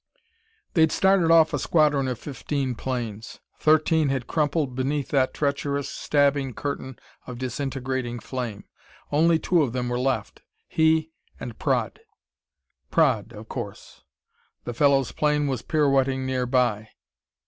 They'd 0.73 0.91
started 0.91 1.29
off 1.29 1.53
a 1.53 1.59
squadron 1.59 2.07
of 2.07 2.17
fifteen 2.17 2.73
planes. 2.73 3.39
Thirteen 3.59 4.09
had 4.09 4.25
crumpled 4.25 4.73
beneath 4.73 5.09
that 5.09 5.31
treacherous, 5.31 5.87
stabbing 5.89 6.55
curtain 6.55 6.97
of 7.27 7.37
disintegrating 7.37 8.19
flame. 8.19 8.63
Only 9.11 9.37
two 9.37 9.61
of 9.61 9.73
them 9.73 9.89
were 9.89 9.99
left 9.99 10.41
he 10.67 11.11
and 11.39 11.59
Praed. 11.59 11.99
Praed, 12.89 13.31
of 13.31 13.47
course! 13.47 14.01
The 14.63 14.73
fellow's 14.73 15.11
plane 15.11 15.45
was 15.45 15.61
pirouetting 15.61 16.25
nearby. 16.25 16.89